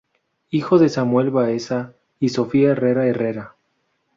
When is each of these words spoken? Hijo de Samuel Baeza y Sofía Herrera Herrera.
Hijo 0.49 0.79
de 0.79 0.89
Samuel 0.89 1.29
Baeza 1.29 1.93
y 2.19 2.29
Sofía 2.29 2.71
Herrera 2.71 3.05
Herrera. 3.05 3.53